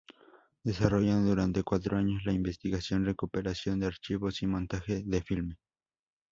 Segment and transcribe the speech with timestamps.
[0.63, 5.59] Desarrollan durante cuatro años la investigación, recuperación de archivos y montaje del filme.